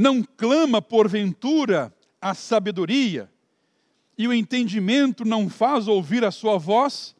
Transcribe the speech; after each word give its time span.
Não 0.00 0.22
clama 0.22 0.80
porventura 0.80 1.94
a 2.18 2.32
sabedoria, 2.32 3.30
e 4.16 4.26
o 4.26 4.32
entendimento 4.32 5.26
não 5.26 5.46
faz 5.50 5.88
ouvir 5.88 6.24
a 6.24 6.30
sua 6.30 6.56
voz? 6.56 7.14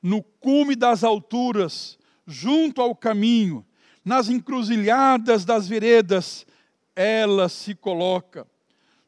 No 0.00 0.22
cume 0.22 0.76
das 0.76 1.02
alturas, 1.02 1.98
junto 2.24 2.80
ao 2.80 2.94
caminho, 2.94 3.66
nas 4.04 4.28
encruzilhadas 4.28 5.44
das 5.44 5.66
veredas, 5.66 6.46
ela 6.94 7.48
se 7.48 7.74
coloca. 7.74 8.46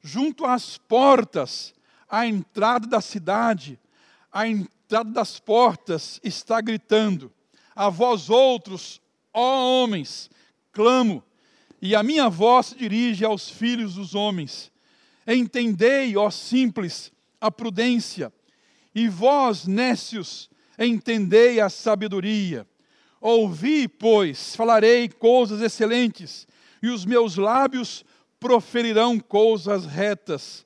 Junto 0.02 0.44
às 0.44 0.76
portas, 0.76 1.72
à 2.10 2.26
entrada 2.26 2.88
da 2.88 3.00
cidade, 3.00 3.78
à 4.32 4.48
entrada 4.48 5.12
das 5.12 5.38
portas, 5.38 6.18
está 6.24 6.60
gritando: 6.60 7.32
A 7.72 7.88
vós 7.88 8.28
outros, 8.28 9.00
ó 9.32 9.84
homens, 9.84 10.28
clamo, 10.72 11.22
e 11.80 11.94
a 11.94 12.02
minha 12.02 12.28
voz 12.28 12.66
se 12.66 12.76
dirige 12.76 13.24
aos 13.24 13.48
filhos 13.48 13.94
dos 13.94 14.14
homens. 14.14 14.72
Entendei, 15.26 16.16
ó 16.16 16.30
simples, 16.30 17.12
a 17.40 17.50
prudência, 17.50 18.32
e 18.94 19.08
vós, 19.08 19.66
nécios, 19.66 20.48
entendei 20.78 21.60
a 21.60 21.68
sabedoria. 21.68 22.66
Ouvi, 23.20 23.88
pois, 23.88 24.54
falarei 24.54 25.08
coisas 25.08 25.60
excelentes, 25.60 26.46
e 26.82 26.88
os 26.88 27.04
meus 27.04 27.36
lábios 27.36 28.04
proferirão 28.38 29.18
coisas 29.18 29.84
retas, 29.84 30.64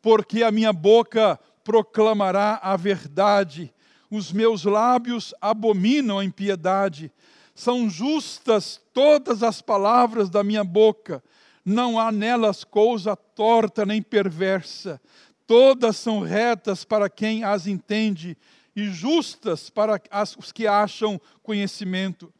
porque 0.00 0.42
a 0.42 0.50
minha 0.50 0.72
boca 0.72 1.38
proclamará 1.64 2.60
a 2.62 2.76
verdade, 2.76 3.72
os 4.10 4.30
meus 4.30 4.64
lábios 4.64 5.32
abominam 5.40 6.18
a 6.18 6.24
impiedade. 6.24 7.10
São 7.54 7.88
justas 7.88 8.80
todas 8.92 9.42
as 9.42 9.60
palavras 9.60 10.30
da 10.30 10.42
minha 10.42 10.64
boca, 10.64 11.22
não 11.64 11.98
há 11.98 12.10
nelas 12.10 12.64
coisa 12.64 13.14
torta 13.14 13.86
nem 13.86 14.02
perversa. 14.02 15.00
Todas 15.46 15.96
são 15.96 16.20
retas 16.20 16.84
para 16.84 17.10
quem 17.10 17.44
as 17.44 17.66
entende 17.66 18.36
e 18.74 18.84
justas 18.84 19.68
para 19.70 20.00
os 20.38 20.50
que 20.50 20.66
acham 20.66 21.20
conhecimento. 21.42 22.32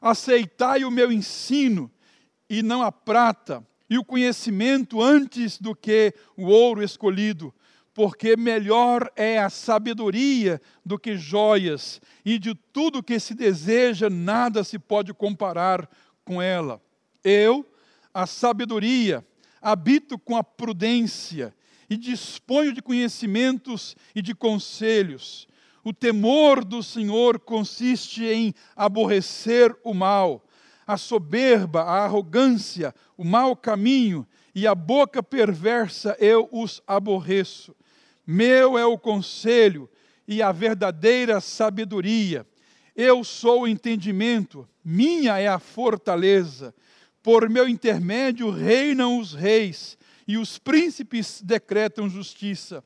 Aceitai 0.00 0.84
o 0.84 0.90
meu 0.90 1.10
ensino 1.10 1.90
e 2.48 2.62
não 2.62 2.82
a 2.82 2.92
prata, 2.92 3.64
e 3.88 3.98
o 3.98 4.04
conhecimento 4.04 5.00
antes 5.00 5.58
do 5.58 5.74
que 5.74 6.12
o 6.36 6.46
ouro 6.46 6.82
escolhido, 6.82 7.54
porque 7.96 8.36
melhor 8.36 9.10
é 9.16 9.38
a 9.38 9.48
sabedoria 9.48 10.60
do 10.84 10.98
que 10.98 11.16
joias, 11.16 11.98
e 12.26 12.38
de 12.38 12.54
tudo 12.54 13.02
que 13.02 13.18
se 13.18 13.32
deseja, 13.32 14.10
nada 14.10 14.62
se 14.62 14.78
pode 14.78 15.14
comparar 15.14 15.88
com 16.22 16.42
ela. 16.42 16.78
Eu, 17.24 17.64
a 18.12 18.26
sabedoria, 18.26 19.26
habito 19.62 20.18
com 20.18 20.36
a 20.36 20.44
prudência, 20.44 21.54
e 21.88 21.96
disponho 21.96 22.74
de 22.74 22.82
conhecimentos 22.82 23.96
e 24.14 24.20
de 24.20 24.34
conselhos. 24.34 25.48
O 25.82 25.90
temor 25.90 26.66
do 26.66 26.82
Senhor 26.82 27.40
consiste 27.40 28.26
em 28.26 28.52
aborrecer 28.76 29.74
o 29.82 29.94
mal, 29.94 30.44
a 30.86 30.98
soberba, 30.98 31.80
a 31.80 32.04
arrogância, 32.04 32.94
o 33.16 33.24
mau 33.24 33.56
caminho 33.56 34.26
e 34.54 34.66
a 34.66 34.74
boca 34.74 35.22
perversa 35.22 36.14
eu 36.20 36.46
os 36.52 36.82
aborreço. 36.86 37.74
Meu 38.26 38.76
é 38.76 38.84
o 38.84 38.98
conselho 38.98 39.88
e 40.26 40.42
a 40.42 40.50
verdadeira 40.50 41.40
sabedoria. 41.40 42.46
Eu 42.94 43.22
sou 43.22 43.62
o 43.62 43.68
entendimento, 43.68 44.68
minha 44.84 45.38
é 45.38 45.46
a 45.46 45.58
fortaleza. 45.58 46.74
Por 47.22 47.48
meu 47.48 47.68
intermédio 47.68 48.50
reinam 48.50 49.18
os 49.18 49.34
reis 49.34 49.98
e 50.26 50.36
os 50.36 50.58
príncipes 50.58 51.40
decretam 51.42 52.08
justiça. 52.08 52.82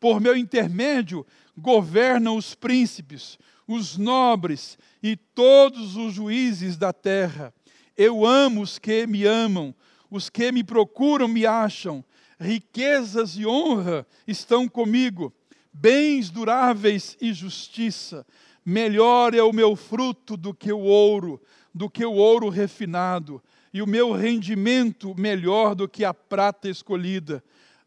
Por 0.00 0.20
meu 0.20 0.36
intermédio 0.36 1.26
governam 1.56 2.36
os 2.36 2.54
príncipes, 2.54 3.36
os 3.66 3.98
nobres 3.98 4.78
e 5.02 5.16
todos 5.16 5.96
os 5.96 6.14
juízes 6.14 6.76
da 6.76 6.92
terra. 6.92 7.52
Eu 7.96 8.24
amo 8.24 8.62
os 8.62 8.78
que 8.78 9.06
me 9.06 9.24
amam, 9.24 9.74
os 10.10 10.30
que 10.30 10.52
me 10.52 10.62
procuram 10.62 11.28
me 11.28 11.44
acham. 11.44 12.04
Riquezas 12.40 13.36
e 13.36 13.44
honra 13.44 14.06
estão 14.26 14.68
comigo, 14.68 15.32
bens 15.72 16.30
duráveis 16.30 17.16
e 17.20 17.32
justiça. 17.32 18.24
Melhor 18.64 19.34
é 19.34 19.42
o 19.42 19.52
meu 19.52 19.74
fruto 19.74 20.36
do 20.36 20.54
que 20.54 20.72
o 20.72 20.78
ouro, 20.78 21.40
do 21.74 21.90
que 21.90 22.04
o 22.04 22.12
ouro 22.12 22.48
refinado 22.48 23.42
e 23.72 23.82
o 23.82 23.86
meu 23.86 24.12
rendimento 24.12 25.14
melhor 25.18 25.74
do 25.74 25.88
que 25.88 26.04
a 26.04 26.14
prata 26.14 26.68
escolhida. 26.68 27.42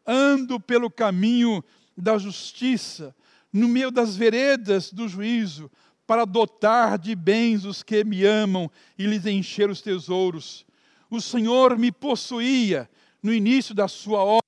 Ando 0.06 0.60
pelo 0.60 0.90
caminho 0.90 1.62
da 1.96 2.18
justiça, 2.18 3.14
no 3.52 3.68
meio 3.68 3.90
das 3.90 4.16
veredas 4.16 4.92
do 4.92 5.08
juízo, 5.08 5.70
para 6.06 6.24
dotar 6.24 6.98
de 6.98 7.14
bens 7.14 7.64
os 7.64 7.82
que 7.82 8.04
me 8.04 8.24
amam 8.24 8.70
e 8.98 9.06
lhes 9.06 9.24
encher 9.26 9.70
os 9.70 9.80
tesouros. 9.80 10.66
O 11.10 11.20
Senhor 11.20 11.78
me 11.78 11.92
possuía 11.92 12.88
no 13.22 13.32
início 13.32 13.74
da 13.74 13.86
sua 13.86 14.22
obra, 14.22 14.41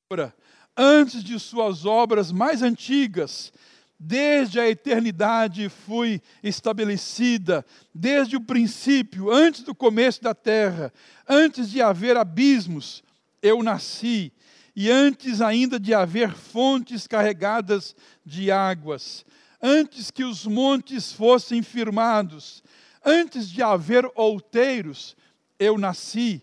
antes 0.76 1.22
de 1.22 1.38
suas 1.38 1.84
obras 1.84 2.32
mais 2.32 2.62
antigas, 2.62 3.52
Desde 3.98 4.58
a 4.58 4.68
eternidade 4.68 5.68
fui 5.68 6.20
estabelecida, 6.42 7.64
desde 7.94 8.36
o 8.36 8.40
princípio, 8.40 9.30
antes 9.30 9.62
do 9.62 9.74
começo 9.74 10.22
da 10.22 10.34
terra, 10.34 10.92
antes 11.28 11.70
de 11.70 11.80
haver 11.80 12.16
abismos, 12.16 13.02
eu 13.40 13.62
nasci, 13.62 14.32
e 14.74 14.90
antes 14.90 15.40
ainda 15.40 15.78
de 15.78 15.94
haver 15.94 16.34
fontes 16.34 17.06
carregadas 17.06 17.94
de 18.26 18.50
águas, 18.50 19.24
antes 19.62 20.10
que 20.10 20.24
os 20.24 20.44
montes 20.44 21.12
fossem 21.12 21.62
firmados, 21.62 22.62
antes 23.04 23.48
de 23.48 23.62
haver 23.62 24.04
outeiros, 24.16 25.16
eu 25.58 25.78
nasci. 25.78 26.42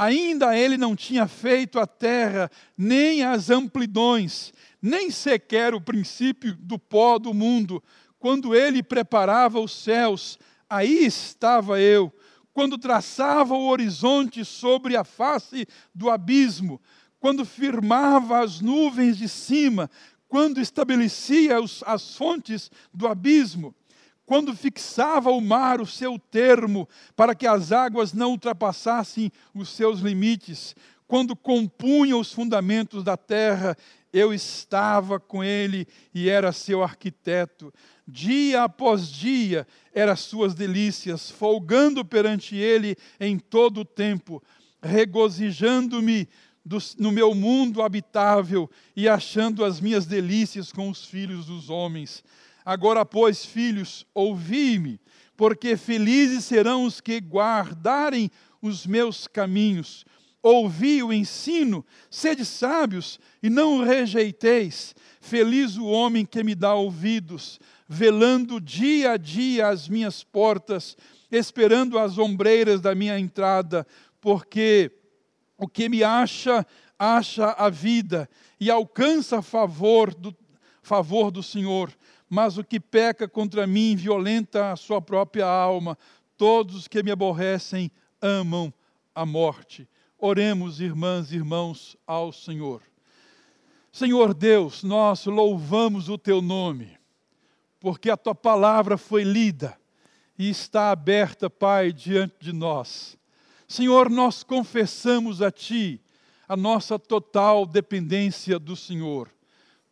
Ainda 0.00 0.56
ele 0.56 0.78
não 0.78 0.96
tinha 0.96 1.28
feito 1.28 1.78
a 1.78 1.86
terra, 1.86 2.50
nem 2.74 3.22
as 3.22 3.50
amplidões, 3.50 4.50
nem 4.80 5.10
sequer 5.10 5.74
o 5.74 5.80
princípio 5.80 6.56
do 6.58 6.78
pó 6.78 7.18
do 7.18 7.34
mundo. 7.34 7.84
Quando 8.18 8.54
ele 8.54 8.82
preparava 8.82 9.60
os 9.60 9.72
céus, 9.72 10.38
aí 10.70 11.04
estava 11.04 11.78
eu. 11.78 12.10
Quando 12.50 12.78
traçava 12.78 13.52
o 13.52 13.68
horizonte 13.68 14.42
sobre 14.42 14.96
a 14.96 15.04
face 15.04 15.66
do 15.94 16.08
abismo, 16.08 16.80
quando 17.18 17.44
firmava 17.44 18.42
as 18.42 18.62
nuvens 18.62 19.18
de 19.18 19.28
cima, 19.28 19.90
quando 20.26 20.62
estabelecia 20.62 21.60
os, 21.60 21.84
as 21.86 22.16
fontes 22.16 22.70
do 22.90 23.06
abismo, 23.06 23.74
quando 24.30 24.54
fixava 24.54 25.28
o 25.32 25.40
mar 25.40 25.80
o 25.80 25.86
seu 25.86 26.16
termo, 26.16 26.88
para 27.16 27.34
que 27.34 27.48
as 27.48 27.72
águas 27.72 28.12
não 28.12 28.30
ultrapassassem 28.30 29.32
os 29.52 29.70
seus 29.70 29.98
limites, 29.98 30.76
quando 31.08 31.34
compunha 31.34 32.16
os 32.16 32.32
fundamentos 32.32 33.02
da 33.02 33.16
terra 33.16 33.76
eu 34.12 34.32
estava 34.32 35.18
com 35.18 35.42
ele 35.42 35.84
e 36.14 36.28
era 36.28 36.52
seu 36.52 36.80
arquiteto. 36.80 37.74
Dia 38.06 38.62
após 38.62 39.08
dia 39.08 39.66
eram 39.92 40.14
suas 40.14 40.54
delícias, 40.54 41.28
folgando 41.28 42.04
perante 42.04 42.54
ele 42.54 42.96
em 43.18 43.36
todo 43.36 43.80
o 43.80 43.84
tempo, 43.84 44.40
regozijando-me 44.80 46.28
no 46.96 47.10
meu 47.10 47.34
mundo 47.34 47.82
habitável 47.82 48.70
e 48.94 49.08
achando 49.08 49.64
as 49.64 49.80
minhas 49.80 50.06
delícias 50.06 50.70
com 50.70 50.88
os 50.88 51.04
filhos 51.04 51.46
dos 51.46 51.68
homens. 51.68 52.22
Agora, 52.64 53.04
pois, 53.04 53.44
filhos, 53.44 54.06
ouvi-me, 54.14 55.00
porque 55.36 55.76
felizes 55.76 56.44
serão 56.44 56.84
os 56.84 57.00
que 57.00 57.20
guardarem 57.20 58.30
os 58.60 58.86
meus 58.86 59.26
caminhos 59.26 60.04
ouvi 60.42 61.02
o 61.02 61.12
ensino, 61.12 61.84
sede 62.10 62.44
sábios 62.44 63.18
e 63.42 63.50
não 63.50 63.78
o 63.78 63.84
rejeiteis. 63.84 64.94
Feliz 65.20 65.76
o 65.76 65.86
homem 65.86 66.24
que 66.24 66.42
me 66.42 66.54
dá 66.54 66.74
ouvidos, 66.74 67.60
velando 67.86 68.60
dia 68.60 69.12
a 69.12 69.16
dia 69.16 69.68
as 69.68 69.88
minhas 69.88 70.24
portas, 70.24 70.96
esperando 71.30 71.98
as 71.98 72.18
ombreiras 72.18 72.80
da 72.80 72.94
minha 72.94 73.18
entrada, 73.18 73.86
porque 74.20 74.90
o 75.58 75.68
que 75.68 75.88
me 75.88 76.02
acha, 76.02 76.66
acha 76.98 77.50
a 77.52 77.68
vida 77.68 78.28
e 78.58 78.70
alcança 78.70 79.42
favor 79.42 80.14
do, 80.14 80.34
favor 80.82 81.30
do 81.30 81.42
Senhor. 81.42 81.92
Mas 82.30 82.56
o 82.56 82.64
que 82.64 82.78
peca 82.78 83.28
contra 83.28 83.66
mim 83.66 83.96
violenta 83.96 84.70
a 84.70 84.76
sua 84.76 85.02
própria 85.02 85.44
alma. 85.44 85.98
Todos 86.36 86.76
os 86.76 86.88
que 86.88 87.02
me 87.02 87.10
aborrecem 87.10 87.90
amam 88.22 88.72
a 89.12 89.26
morte. 89.26 89.88
Oremos, 90.16 90.80
irmãs 90.80 91.32
e 91.32 91.36
irmãos, 91.36 91.96
ao 92.06 92.32
Senhor. 92.32 92.82
Senhor 93.90 94.32
Deus, 94.32 94.84
nós 94.84 95.26
louvamos 95.26 96.08
o 96.08 96.16
teu 96.16 96.40
nome, 96.40 96.96
porque 97.80 98.08
a 98.08 98.16
tua 98.16 98.34
palavra 98.34 98.96
foi 98.96 99.24
lida 99.24 99.76
e 100.38 100.48
está 100.48 100.92
aberta, 100.92 101.50
Pai, 101.50 101.92
diante 101.92 102.36
de 102.38 102.52
nós. 102.52 103.18
Senhor, 103.66 104.08
nós 104.08 104.44
confessamos 104.44 105.42
a 105.42 105.50
ti 105.50 106.00
a 106.48 106.56
nossa 106.56 106.98
total 106.98 107.66
dependência 107.66 108.58
do 108.58 108.76
Senhor. 108.76 109.28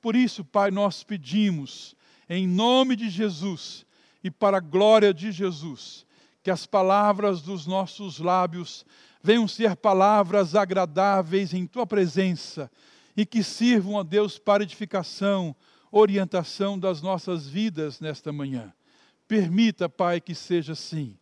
Por 0.01 0.15
isso, 0.15 0.45
Pai, 0.45 0.71
nós 0.71 1.03
pedimos, 1.03 1.97
em 2.29 2.47
nome 2.47 2.97
de 2.97 3.09
Jesus 3.09 3.87
e 4.23 4.31
para 4.31 4.59
a 4.59 4.61
glória 4.61 5.15
de 5.15 5.33
Jesus, 5.33 6.07
que 6.43 6.51
as 6.51 6.67
palavras 6.67 7.41
dos 7.43 7.67
nossos 7.67 8.19
lábios 8.19 8.85
venham 9.23 9.49
ser 9.49 9.77
palavras 9.77 10.55
agradáveis 10.55 11.53
em 11.53 11.67
tua 11.67 11.87
presença 11.87 12.71
e 13.17 13.27
que 13.27 13.43
sirvam 13.43 13.99
a 13.99 14.03
Deus 14.03 14.39
para 14.39 14.63
edificação, 14.63 15.55
orientação 15.91 16.79
das 16.79 17.03
nossas 17.03 17.49
vidas 17.49 18.01
nesta 18.01 18.33
manhã. 18.33 18.73
Permita, 19.27 19.89
Pai, 19.89 20.21
que 20.21 20.35
seja 20.35 20.73
assim. 20.73 21.17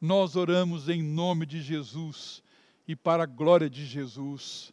Nós 0.00 0.36
oramos 0.36 0.88
em 0.88 1.02
nome 1.02 1.44
de 1.44 1.60
Jesus 1.60 2.42
e 2.86 2.96
para 2.96 3.24
a 3.24 3.26
glória 3.26 3.68
de 3.68 3.84
Jesus. 3.84 4.72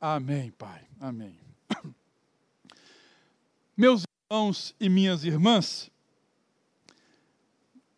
Amém, 0.00 0.50
Pai. 0.52 0.86
Amém. 1.00 1.36
Meus 3.76 4.04
irmãos 4.32 4.76
e 4.78 4.88
minhas 4.88 5.24
irmãs, 5.24 5.90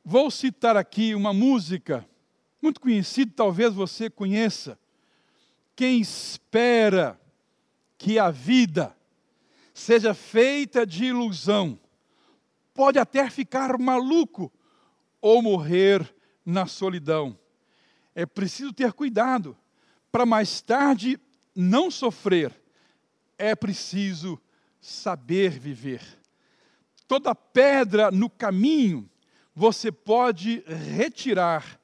vou 0.03 0.31
citar 0.31 0.79
aqui 0.79 1.15
uma 1.15 1.31
música 1.31 2.09
muito 2.63 2.81
conhecida, 2.81 3.31
talvez 3.37 3.75
você 3.75 4.09
conheça. 4.09 4.79
Quem 5.77 6.01
espera 6.01 7.21
que 7.99 8.19
a 8.19 8.31
vida 8.31 8.97
seja 9.75 10.15
feita 10.15 10.87
de 10.87 11.05
ilusão, 11.05 11.79
pode 12.73 12.99
até 12.99 13.29
ficar 13.29 13.77
maluco 13.79 14.51
ou 15.21 15.43
morrer 15.43 16.15
na 16.47 16.65
solidão. 16.65 17.39
É 18.15 18.25
preciso 18.25 18.73
ter 18.73 18.95
cuidado 18.95 19.55
para 20.11 20.25
mais 20.25 20.63
tarde 20.63 21.21
não 21.55 21.91
sofrer. 21.91 22.59
É 23.37 23.55
preciso 23.55 24.41
saber 24.81 25.59
viver. 25.59 26.22
Toda 27.13 27.35
pedra 27.35 28.11
no 28.11 28.31
caminho 28.31 29.07
você 29.55 29.93
pode 29.93 30.65
retirar. 30.97 31.79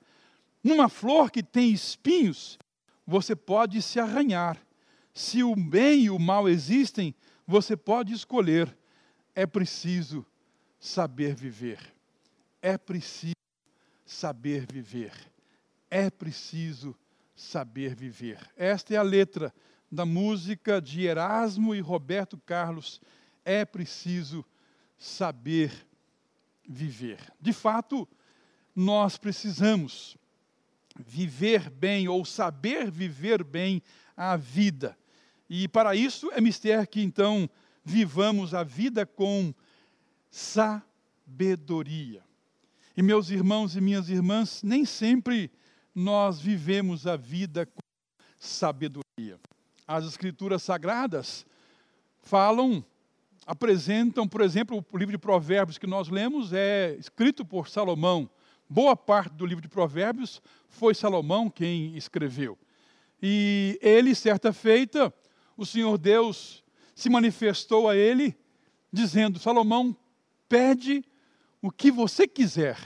Numa 0.64 0.88
flor 0.88 1.30
que 1.30 1.42
tem 1.42 1.70
espinhos, 1.70 2.58
você 3.06 3.36
pode 3.36 3.82
se 3.82 4.00
arranhar. 4.00 4.58
Se 5.12 5.42
o 5.42 5.54
bem 5.54 6.04
e 6.04 6.10
o 6.10 6.18
mal 6.18 6.48
existem, 6.48 7.14
você 7.46 7.76
pode 7.76 8.14
escolher. 8.14 8.74
É 9.34 9.46
preciso 9.46 10.24
saber 10.80 11.34
viver. 11.34 11.78
É 12.62 12.78
preciso 12.78 13.36
saber 14.06 14.64
viver. 14.72 15.12
É 15.90 16.08
preciso 16.08 16.96
saber 17.36 17.94
viver. 17.94 18.38
Esta 18.56 18.94
é 18.94 18.96
a 18.96 19.02
letra 19.02 19.54
da 19.92 20.06
música 20.06 20.80
de 20.80 21.04
Erasmo 21.04 21.74
e 21.74 21.80
Roberto 21.80 22.38
Carlos. 22.38 22.98
É 23.44 23.66
preciso 23.66 24.42
saber 24.98 25.72
viver. 26.68 27.18
De 27.40 27.52
fato, 27.52 28.06
nós 28.74 29.16
precisamos 29.16 30.16
viver 30.98 31.70
bem 31.70 32.08
ou 32.08 32.24
saber 32.24 32.90
viver 32.90 33.44
bem 33.44 33.82
a 34.16 34.36
vida. 34.36 34.98
E 35.48 35.68
para 35.68 35.94
isso 35.94 36.30
é 36.32 36.40
mister 36.40 36.86
que 36.86 37.00
então 37.00 37.48
vivamos 37.84 38.52
a 38.52 38.62
vida 38.62 39.06
com 39.06 39.54
sabedoria. 40.30 42.22
E 42.96 43.02
meus 43.02 43.30
irmãos 43.30 43.76
e 43.76 43.80
minhas 43.80 44.08
irmãs, 44.08 44.62
nem 44.62 44.84
sempre 44.84 45.50
nós 45.94 46.40
vivemos 46.40 47.06
a 47.06 47.16
vida 47.16 47.64
com 47.64 47.80
sabedoria. 48.38 49.38
As 49.86 50.04
escrituras 50.04 50.62
sagradas 50.62 51.46
falam, 52.20 52.84
apresentam, 53.48 54.28
por 54.28 54.42
exemplo, 54.42 54.84
o 54.92 54.98
livro 54.98 55.12
de 55.12 55.18
Provérbios 55.18 55.78
que 55.78 55.86
nós 55.86 56.10
lemos 56.10 56.52
é 56.52 56.94
escrito 56.98 57.46
por 57.46 57.66
Salomão. 57.66 58.28
Boa 58.68 58.94
parte 58.94 59.32
do 59.32 59.46
livro 59.46 59.62
de 59.62 59.68
Provérbios 59.68 60.42
foi 60.68 60.94
Salomão 60.94 61.48
quem 61.48 61.96
escreveu. 61.96 62.58
E 63.22 63.78
ele, 63.80 64.14
certa 64.14 64.52
feita, 64.52 65.12
o 65.56 65.64
Senhor 65.64 65.96
Deus 65.96 66.62
se 66.94 67.08
manifestou 67.08 67.88
a 67.88 67.96
ele, 67.96 68.36
dizendo: 68.92 69.38
Salomão, 69.38 69.96
pede 70.46 71.02
o 71.62 71.70
que 71.70 71.90
você 71.90 72.28
quiser, 72.28 72.76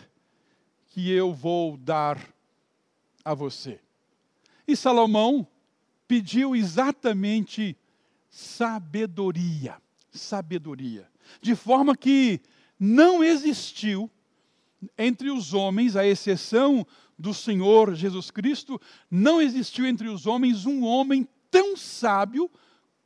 que 0.91 1.11
eu 1.11 1.35
vou 1.35 1.77
dar 1.77 2.21
a 3.25 3.35
você. 3.35 3.81
E 4.65 4.77
Salomão 4.77 5.45
pediu 6.07 6.55
exatamente 6.55 7.77
sabedoria, 8.31 9.77
sabedoria, 10.13 11.09
de 11.41 11.55
forma 11.55 11.97
que 11.97 12.41
não 12.79 13.25
existiu 13.25 14.11
entre 14.99 15.31
os 15.31 15.55
homens, 15.55 15.97
à 15.97 16.07
exceção 16.07 16.87
do 17.19 17.33
Senhor 17.33 17.95
Jesus 17.95 18.31
Cristo, 18.31 18.81
não 19.11 19.41
existiu 19.41 19.87
entre 19.87 20.09
os 20.09 20.27
homens 20.27 20.67
um 20.67 20.85
homem 20.85 21.27
tão 21.51 21.77
sábio 21.77 22.51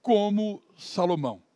como 0.00 0.62
Salomão 0.76 1.46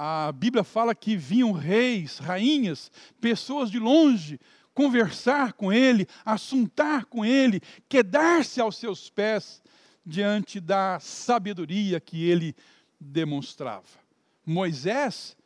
a 0.00 0.30
Bíblia 0.30 0.62
fala 0.62 0.94
que 0.94 1.16
vinham 1.16 1.50
reis, 1.50 2.18
rainhas, 2.18 2.88
pessoas 3.20 3.68
de 3.68 3.80
longe 3.80 4.38
conversar 4.72 5.54
com 5.54 5.72
ele, 5.72 6.06
assuntar 6.24 7.06
com 7.06 7.24
ele, 7.24 7.60
quedar-se 7.88 8.60
aos 8.60 8.76
seus 8.76 9.10
pés 9.10 9.60
diante 10.06 10.60
da 10.60 11.00
sabedoria 11.00 11.98
que 11.98 12.22
ele 12.22 12.54
demonstrava. 13.00 14.07
Moisés, 14.48 15.36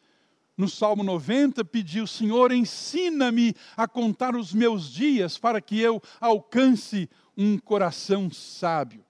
no 0.56 0.68
Salmo 0.68 1.02
90, 1.02 1.64
pediu: 1.64 2.06
Senhor, 2.06 2.52
ensina-me 2.52 3.54
a 3.76 3.88
contar 3.88 4.36
os 4.36 4.52
meus 4.52 4.90
dias 4.90 5.38
para 5.38 5.60
que 5.60 5.80
eu 5.80 6.00
alcance 6.20 7.08
um 7.36 7.58
coração 7.58 8.30
sábio. 8.30 9.04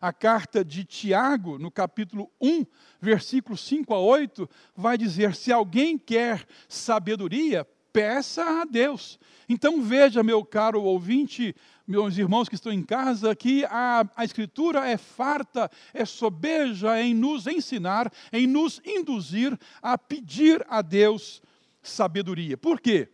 A 0.00 0.12
carta 0.12 0.64
de 0.64 0.84
Tiago, 0.84 1.58
no 1.58 1.70
capítulo 1.70 2.30
1, 2.40 2.64
versículos 3.00 3.60
5 3.62 3.92
a 3.94 3.98
8, 3.98 4.48
vai 4.76 4.96
dizer: 4.96 5.34
se 5.34 5.50
alguém 5.50 5.98
quer 5.98 6.44
sabedoria, 6.68 7.66
peça 7.92 8.42
a 8.62 8.64
Deus. 8.64 9.18
Então 9.48 9.82
veja, 9.82 10.22
meu 10.22 10.44
caro 10.44 10.82
ouvinte, 10.82 11.54
meus 11.86 12.18
irmãos 12.18 12.48
que 12.48 12.54
estão 12.54 12.72
em 12.72 12.82
casa, 12.82 13.34
que 13.34 13.64
a, 13.64 14.06
a 14.14 14.24
Escritura 14.24 14.86
é 14.86 14.96
farta, 14.96 15.70
é 15.94 16.04
sobeja 16.04 17.00
em 17.00 17.14
nos 17.14 17.46
ensinar, 17.46 18.12
em 18.32 18.46
nos 18.46 18.80
induzir 18.84 19.58
a 19.80 19.96
pedir 19.96 20.64
a 20.68 20.82
Deus 20.82 21.42
sabedoria. 21.82 22.56
Por 22.58 22.80
quê? 22.80 23.08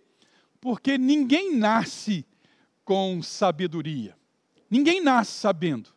Porque 0.61 0.99
ninguém 0.99 1.57
nasce 1.57 2.27
com 2.85 3.23
sabedoria. 3.23 4.17
Ninguém 4.69 5.01
nasce 5.01 5.33
sabendo. 5.33 5.91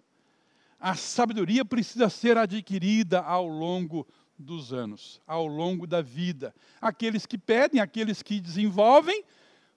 A 0.79 0.93
sabedoria 0.93 1.65
precisa 1.65 2.09
ser 2.09 2.37
adquirida 2.37 3.19
ao 3.21 3.47
longo 3.47 4.07
dos 4.37 4.71
anos, 4.71 5.21
ao 5.25 5.47
longo 5.47 5.87
da 5.87 6.01
vida. 6.01 6.53
Aqueles 6.79 7.25
que 7.25 7.37
pedem, 7.37 7.81
aqueles 7.81 8.21
que 8.21 8.39
desenvolvem, 8.39 9.23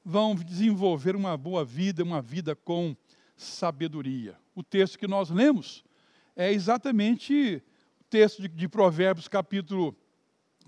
vão 0.05 0.35
desenvolver 0.35 1.17
uma 1.17 1.37
boa 1.37 1.65
vida, 1.65 2.03
uma 2.03 2.21
vida 2.21 2.55
com 2.55 2.97
sabedoria. 3.37 4.37
O 4.55 4.63
texto 4.63 4.99
que 4.99 5.07
nós 5.07 5.31
lemos 5.31 5.85
é 6.37 6.53
exatamente 6.53 7.63
o 8.01 8.05
texto 8.05 8.43
de, 8.43 8.49
de 8.49 8.69
Provérbios, 8.69 9.29
capítulo, 9.29 9.97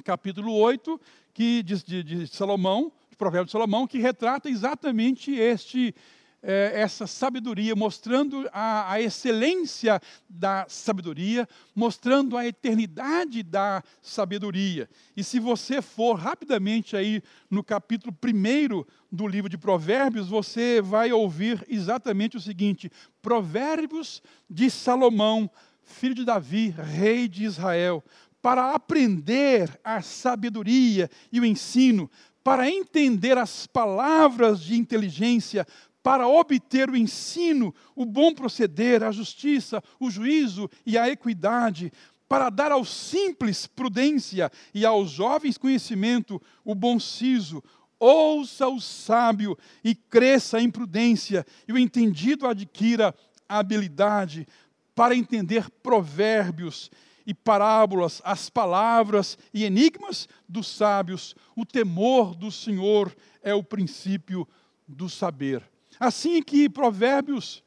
capítulo 0.04 0.54
8, 0.54 1.00
que 1.34 1.62
diz 1.62 1.82
de, 1.82 2.02
de 2.02 2.26
Salomão, 2.26 2.92
de 3.10 3.16
Provérbios 3.16 3.48
de 3.48 3.52
Salomão, 3.52 3.86
que 3.86 3.98
retrata 3.98 4.48
exatamente 4.48 5.32
este 5.32 5.94
é, 6.42 6.72
essa 6.74 7.06
sabedoria, 7.06 7.76
mostrando 7.76 8.48
a, 8.52 8.92
a, 8.92 9.00
excelência 9.00 10.00
da 10.28 10.66
sabedoria, 10.68 11.48
mostrando 11.74 12.36
a 12.36 12.44
eternidade 12.46 13.42
da 13.42 13.82
sabedoria. 14.00 14.90
E 15.16 15.22
se 15.22 15.38
você 15.38 15.80
for 15.80 16.14
rapidamente 16.14 16.96
aí 16.96 17.22
no 17.48 17.62
capítulo 17.62 18.12
1 18.12 18.84
do 19.10 19.26
livro 19.28 19.48
de 19.48 19.56
Provérbios, 19.56 20.28
você 20.28 20.82
vai 20.82 21.12
ouvir 21.12 21.64
exatamente 21.68 22.36
o 22.36 22.40
seguinte: 22.40 22.90
Provérbios 23.22 24.20
de 24.50 24.68
Salomão, 24.68 25.48
filho 25.84 26.14
de 26.14 26.24
Davi, 26.24 26.70
rei 26.70 27.28
de 27.28 27.44
Israel, 27.44 28.02
para 28.40 28.72
aprender 28.72 29.78
a 29.84 30.02
sabedoria 30.02 31.08
e 31.30 31.38
o 31.38 31.44
ensino, 31.44 32.10
para 32.42 32.68
entender 32.68 33.38
as 33.38 33.68
palavras 33.68 34.60
de 34.60 34.74
inteligência, 34.74 35.64
para 36.02 36.26
obter 36.26 36.90
o 36.90 36.96
ensino, 36.96 37.74
o 37.94 38.04
bom 38.04 38.34
proceder, 38.34 39.02
a 39.02 39.12
justiça, 39.12 39.82
o 40.00 40.10
juízo 40.10 40.68
e 40.84 40.98
a 40.98 41.08
equidade, 41.08 41.92
para 42.28 42.50
dar 42.50 42.72
aos 42.72 42.88
simples 42.88 43.66
prudência 43.66 44.50
e 44.74 44.84
aos 44.86 45.10
jovens 45.10 45.58
conhecimento, 45.58 46.40
o 46.64 46.74
bom 46.74 46.98
siso. 46.98 47.62
Ouça 48.00 48.66
o 48.66 48.80
sábio 48.80 49.56
e 49.84 49.94
cresça 49.94 50.60
em 50.60 50.70
prudência, 50.70 51.46
e 51.68 51.72
o 51.72 51.78
entendido 51.78 52.46
adquira 52.46 53.14
habilidade, 53.48 54.48
para 54.94 55.14
entender 55.14 55.70
provérbios 55.82 56.90
e 57.26 57.32
parábolas, 57.32 58.20
as 58.24 58.50
palavras 58.50 59.38
e 59.54 59.64
enigmas 59.64 60.28
dos 60.48 60.66
sábios. 60.66 61.36
O 61.54 61.64
temor 61.64 62.34
do 62.34 62.50
Senhor 62.50 63.14
é 63.42 63.54
o 63.54 63.62
princípio 63.62 64.48
do 64.88 65.08
saber. 65.08 65.71
Assim 66.02 66.42
que 66.42 66.68
Provérbios, 66.68 67.62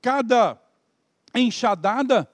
cada 0.00 0.58
enxadada 1.34 2.26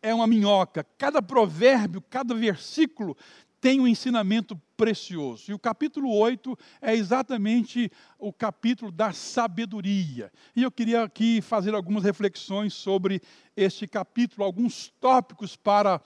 é 0.00 0.14
uma 0.14 0.26
minhoca, 0.26 0.82
cada 0.96 1.20
provérbio, 1.20 2.00
cada 2.00 2.34
versículo 2.34 3.14
tem 3.60 3.78
um 3.78 3.86
ensinamento 3.86 4.56
precioso. 4.74 5.50
E 5.50 5.54
o 5.54 5.58
capítulo 5.58 6.10
8 6.16 6.56
é 6.80 6.94
exatamente 6.94 7.92
o 8.18 8.32
capítulo 8.32 8.90
da 8.90 9.12
sabedoria. 9.12 10.32
E 10.56 10.62
eu 10.62 10.70
queria 10.70 11.02
aqui 11.02 11.42
fazer 11.42 11.74
algumas 11.74 12.02
reflexões 12.02 12.72
sobre 12.72 13.20
este 13.54 13.86
capítulo, 13.86 14.46
alguns 14.46 14.88
tópicos 14.98 15.56
para 15.56 16.00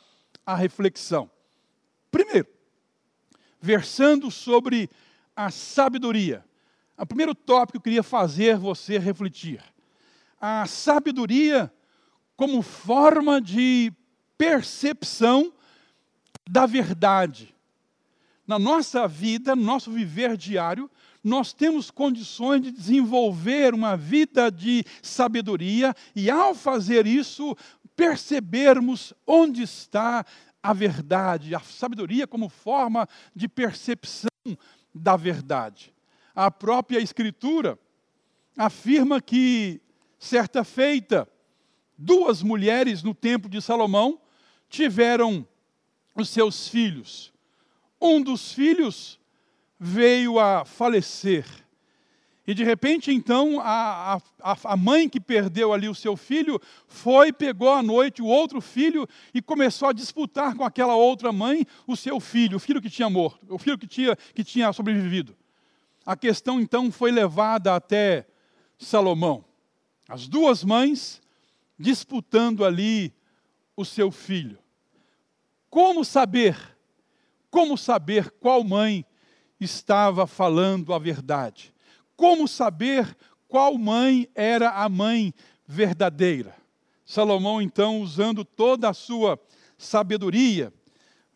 a 0.44 0.56
reflexão. 0.56 1.30
Primeiro, 2.10 2.48
versando 3.60 4.32
sobre 4.32 4.90
a 5.36 5.48
sabedoria. 5.48 6.47
O 6.98 7.06
primeiro 7.06 7.34
tópico 7.34 7.72
que 7.72 7.76
eu 7.76 7.82
queria 7.82 8.02
fazer 8.02 8.56
você 8.56 8.98
refletir. 8.98 9.62
A 10.40 10.66
sabedoria 10.66 11.72
como 12.36 12.60
forma 12.60 13.40
de 13.40 13.92
percepção 14.36 15.52
da 16.48 16.66
verdade. 16.66 17.54
Na 18.46 18.58
nossa 18.58 19.06
vida, 19.06 19.54
no 19.54 19.62
nosso 19.62 19.90
viver 19.90 20.36
diário, 20.36 20.90
nós 21.22 21.52
temos 21.52 21.90
condições 21.90 22.62
de 22.62 22.72
desenvolver 22.72 23.74
uma 23.74 23.96
vida 23.96 24.50
de 24.50 24.84
sabedoria 25.02 25.94
e, 26.16 26.30
ao 26.30 26.54
fazer 26.54 27.06
isso, 27.06 27.56
percebermos 27.94 29.12
onde 29.26 29.62
está 29.62 30.24
a 30.62 30.72
verdade, 30.72 31.54
a 31.54 31.60
sabedoria 31.60 32.26
como 32.26 32.48
forma 32.48 33.08
de 33.34 33.48
percepção 33.48 34.30
da 34.94 35.16
verdade. 35.16 35.92
A 36.38 36.52
própria 36.52 37.00
Escritura 37.00 37.76
afirma 38.56 39.20
que, 39.20 39.80
certa 40.20 40.62
feita, 40.62 41.28
duas 41.98 42.44
mulheres 42.44 43.02
no 43.02 43.12
templo 43.12 43.50
de 43.50 43.60
Salomão 43.60 44.20
tiveram 44.68 45.44
os 46.14 46.28
seus 46.28 46.68
filhos. 46.68 47.32
Um 48.00 48.22
dos 48.22 48.52
filhos 48.52 49.18
veio 49.80 50.38
a 50.38 50.64
falecer. 50.64 51.44
E 52.46 52.54
de 52.54 52.62
repente, 52.62 53.12
então, 53.12 53.60
a, 53.60 54.20
a, 54.40 54.56
a 54.62 54.76
mãe 54.76 55.08
que 55.08 55.18
perdeu 55.18 55.72
ali 55.72 55.88
o 55.88 55.94
seu 55.94 56.16
filho 56.16 56.60
foi, 56.86 57.32
pegou 57.32 57.72
à 57.72 57.82
noite 57.82 58.22
o 58.22 58.26
outro 58.26 58.60
filho 58.60 59.08
e 59.34 59.42
começou 59.42 59.88
a 59.88 59.92
disputar 59.92 60.54
com 60.54 60.62
aquela 60.62 60.94
outra 60.94 61.32
mãe 61.32 61.66
o 61.84 61.96
seu 61.96 62.20
filho, 62.20 62.58
o 62.58 62.60
filho 62.60 62.80
que 62.80 62.88
tinha 62.88 63.10
morto, 63.10 63.44
o 63.52 63.58
filho 63.58 63.76
que 63.76 63.88
tinha, 63.88 64.14
que 64.14 64.44
tinha 64.44 64.72
sobrevivido. 64.72 65.36
A 66.08 66.16
questão 66.16 66.58
então 66.58 66.90
foi 66.90 67.12
levada 67.12 67.74
até 67.74 68.26
Salomão. 68.78 69.44
As 70.08 70.26
duas 70.26 70.64
mães 70.64 71.20
disputando 71.78 72.64
ali 72.64 73.12
o 73.76 73.84
seu 73.84 74.10
filho. 74.10 74.58
Como 75.68 76.02
saber? 76.06 76.56
Como 77.50 77.76
saber 77.76 78.30
qual 78.40 78.64
mãe 78.64 79.04
estava 79.60 80.26
falando 80.26 80.94
a 80.94 80.98
verdade? 80.98 81.74
Como 82.16 82.48
saber 82.48 83.14
qual 83.46 83.76
mãe 83.76 84.30
era 84.34 84.70
a 84.70 84.88
mãe 84.88 85.34
verdadeira? 85.66 86.56
Salomão, 87.04 87.60
então, 87.60 88.00
usando 88.00 88.46
toda 88.46 88.88
a 88.88 88.94
sua 88.94 89.38
sabedoria, 89.76 90.72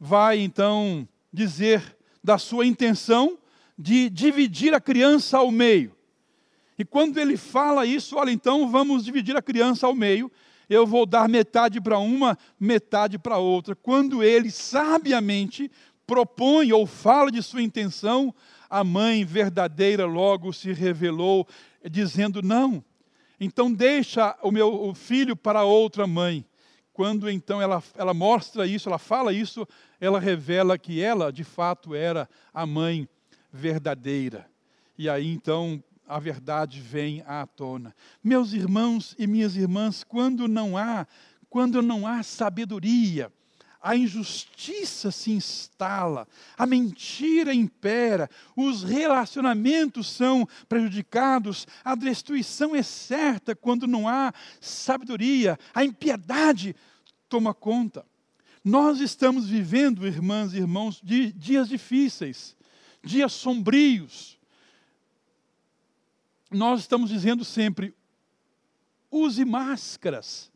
vai 0.01 0.39
então 0.39 1.07
dizer 1.31 1.95
da 2.25 2.39
sua 2.39 2.65
intenção 2.65 3.37
de 3.83 4.09
dividir 4.09 4.73
a 4.75 4.81
criança 4.81 5.39
ao 5.39 5.51
meio. 5.51 5.97
E 6.79 6.85
quando 6.85 7.19
ele 7.19 7.37
fala 7.37 7.85
isso, 7.85 8.17
olha, 8.17 8.31
então 8.31 8.71
vamos 8.71 9.05
dividir 9.05 9.37
a 9.37 9.43
criança 9.43 9.87
ao 9.87 9.95
meio 9.95 10.31
eu 10.69 10.87
vou 10.87 11.05
dar 11.05 11.29
metade 11.29 11.81
para 11.81 11.99
uma, 11.99 12.39
metade 12.59 13.19
para 13.19 13.37
outra. 13.37 13.75
Quando 13.75 14.23
ele 14.23 14.51
sabiamente 14.51 15.71
propõe 16.07 16.73
ou 16.73 16.87
fala 16.87 17.31
de 17.31 17.43
sua 17.43 17.63
intenção, 17.63 18.35
a 18.71 18.83
mãe 18.83 19.25
verdadeira 19.25 20.07
logo 20.07 20.53
se 20.53 20.73
revelou, 20.73 21.47
dizendo: 21.91 22.43
Não, 22.43 22.83
então 23.39 23.73
deixa 23.73 24.37
o 24.43 24.51
meu 24.51 24.89
o 24.89 24.95
filho 24.95 25.37
para 25.37 25.65
outra 25.65 26.07
mãe. 26.07 26.45
Quando 26.93 27.29
então 27.31 27.61
ela, 27.61 27.83
ela 27.97 28.13
mostra 28.13 28.67
isso, 28.67 28.89
ela 28.89 28.99
fala 28.99 29.33
isso, 29.33 29.67
ela 30.01 30.21
revela 30.21 30.79
que 30.79 31.01
ela 31.01 31.33
de 31.33 31.43
fato 31.43 31.95
era 31.95 32.29
a 32.53 32.67
mãe 32.67 33.07
verdadeira. 33.07 33.22
E 34.97 35.09
aí 35.09 35.29
então 35.29 35.83
a 36.07 36.19
verdade 36.19 36.81
vem 36.81 37.23
à 37.27 37.47
tona. 37.47 37.95
Meus 38.23 38.53
irmãos 38.53 39.15
e 39.19 39.27
minhas 39.27 39.57
irmãs, 39.57 40.05
quando 40.05 40.49
não 40.49 40.77
há, 40.77 41.07
quando 41.49 41.81
não 41.83 42.07
há 42.07 42.23
sabedoria, 42.23 43.33
a 43.83 43.97
injustiça 43.97 45.11
se 45.11 45.33
instala, 45.33 46.29
a 46.57 46.65
mentira 46.65 47.53
impera, 47.53 48.31
os 48.57 48.85
relacionamentos 48.85 50.09
são 50.09 50.47
prejudicados, 50.69 51.67
a 51.85 51.97
destruição 51.97 52.77
é 52.77 52.83
certa 52.83 53.57
quando 53.57 53.89
não 53.89 54.09
há 54.09 54.33
sabedoria, 54.61 55.59
a 55.75 55.85
impiedade 55.85 56.77
toma 57.29 57.53
conta. 57.53 58.07
Nós 58.65 59.01
estamos 59.01 59.49
vivendo, 59.49 60.07
irmãs 60.07 60.53
e 60.55 60.59
irmãos, 60.59 61.01
dias 61.03 61.69
difíceis, 61.69 62.55
dias 63.03 63.33
sombrios, 63.33 64.39
nós 66.51 66.81
estamos 66.81 67.11
dizendo 67.11 67.45
sempre: 67.45 67.95
use 69.11 69.45
máscaras. 69.45 70.51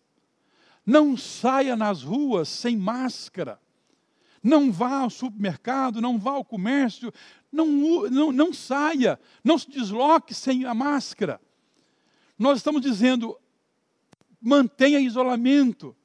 Não 0.85 1.17
saia 1.17 1.75
nas 1.75 2.03
ruas 2.03 2.49
sem 2.49 2.77
máscara. 2.77 3.61
Não 4.43 4.71
vá 4.71 5.01
ao 5.01 5.11
supermercado, 5.11 6.01
não 6.01 6.17
vá 6.19 6.33
ao 6.33 6.45
comércio, 6.45 7.13
não, 7.51 7.67
não, 8.09 8.31
não 8.31 8.53
saia, 8.53 9.19
não 9.43 9.59
se 9.59 9.69
desloque 9.69 10.33
sem 10.33 10.65
a 10.65 10.73
máscara. 10.73 11.41
Nós 12.39 12.59
estamos 12.59 12.81
dizendo, 12.81 13.37
mantenha 14.41 15.01
isolamento. 15.01 15.97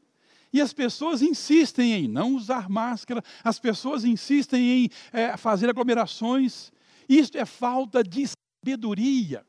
E 0.54 0.60
as 0.60 0.74
pessoas 0.74 1.22
insistem 1.22 1.94
em 1.94 2.08
não 2.08 2.36
usar 2.36 2.70
máscara, 2.70 3.24
as 3.44 3.58
pessoas 3.60 4.04
insistem 4.04 4.86
em 4.86 4.90
é, 5.14 5.38
fazer 5.38 5.70
aglomerações. 5.70 6.72
Isso 7.08 7.38
é 7.38 7.46
falta 7.46 8.04
de 8.04 8.26
sabedoria. 8.62 9.46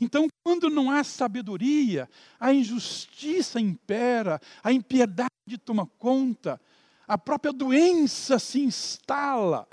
Então, 0.00 0.28
quando 0.44 0.70
não 0.70 0.90
há 0.90 1.02
sabedoria, 1.02 2.08
a 2.38 2.52
injustiça 2.52 3.60
impera, 3.60 4.40
a 4.62 4.72
impiedade 4.72 5.28
toma 5.64 5.86
conta, 5.98 6.60
a 7.06 7.18
própria 7.18 7.52
doença 7.52 8.38
se 8.38 8.60
instala. 8.60 9.66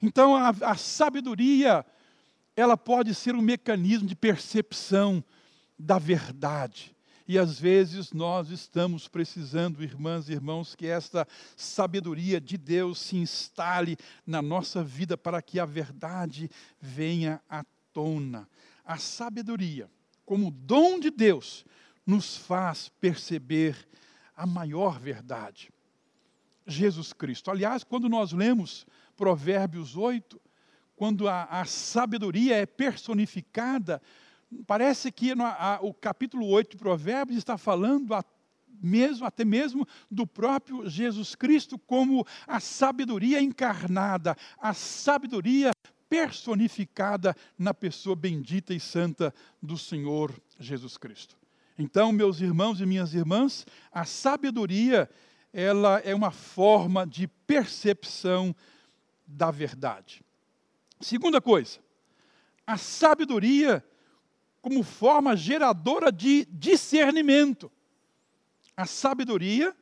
Então, 0.00 0.36
a, 0.36 0.48
a 0.48 0.76
sabedoria, 0.76 1.84
ela 2.56 2.76
pode 2.76 3.14
ser 3.14 3.34
um 3.34 3.42
mecanismo 3.42 4.06
de 4.08 4.14
percepção 4.14 5.22
da 5.78 5.98
verdade. 5.98 6.93
E 7.26 7.38
às 7.38 7.58
vezes 7.58 8.12
nós 8.12 8.50
estamos 8.50 9.08
precisando, 9.08 9.82
irmãs 9.82 10.28
e 10.28 10.32
irmãos, 10.32 10.74
que 10.74 10.86
esta 10.86 11.26
sabedoria 11.56 12.40
de 12.40 12.58
Deus 12.58 12.98
se 12.98 13.16
instale 13.16 13.96
na 14.26 14.42
nossa 14.42 14.84
vida 14.84 15.16
para 15.16 15.40
que 15.40 15.58
a 15.58 15.64
verdade 15.64 16.50
venha 16.80 17.40
à 17.48 17.64
tona 17.92 18.48
a 18.84 18.98
sabedoria, 18.98 19.90
como 20.26 20.50
dom 20.50 21.00
de 21.00 21.10
Deus, 21.10 21.64
nos 22.06 22.36
faz 22.36 22.90
perceber 23.00 23.88
a 24.36 24.46
maior 24.46 25.00
verdade. 25.00 25.70
Jesus 26.66 27.12
Cristo. 27.12 27.50
Aliás, 27.50 27.82
quando 27.82 28.08
nós 28.08 28.32
lemos 28.32 28.86
Provérbios 29.16 29.96
8, 29.96 30.40
quando 30.96 31.28
a, 31.28 31.44
a 31.44 31.64
sabedoria 31.64 32.56
é 32.56 32.66
personificada, 32.66 34.00
parece 34.66 35.10
que 35.10 35.32
a, 35.32 35.78
o 35.82 35.92
capítulo 35.92 36.46
8 36.46 36.72
de 36.72 36.76
Provérbios 36.76 37.38
está 37.38 37.58
falando 37.58 38.14
a, 38.14 38.24
mesmo, 38.82 39.26
até 39.26 39.44
mesmo 39.44 39.86
do 40.10 40.26
próprio 40.26 40.88
Jesus 40.88 41.34
Cristo 41.34 41.78
como 41.78 42.26
a 42.46 42.60
sabedoria 42.60 43.40
encarnada, 43.40 44.36
a 44.58 44.74
sabedoria 44.74 45.72
personificada 46.08 47.34
na 47.58 47.72
pessoa 47.72 48.14
bendita 48.14 48.74
e 48.74 48.80
santa 48.80 49.34
do 49.62 49.76
Senhor 49.76 50.32
Jesus 50.58 50.96
Cristo. 50.96 51.36
Então, 51.78 52.12
meus 52.12 52.40
irmãos 52.40 52.80
e 52.80 52.86
minhas 52.86 53.14
irmãs, 53.14 53.66
a 53.90 54.04
sabedoria, 54.04 55.10
ela 55.52 55.98
é 56.00 56.14
uma 56.14 56.30
forma 56.30 57.04
de 57.06 57.26
percepção 57.26 58.54
da 59.26 59.50
verdade. 59.50 60.22
Segunda 61.00 61.40
coisa, 61.40 61.80
a 62.66 62.76
sabedoria 62.76 63.84
como 64.64 64.82
forma 64.82 65.36
geradora 65.36 66.10
de 66.10 66.46
discernimento. 66.50 67.70
A 68.74 68.86
sabedoria, 68.86 69.76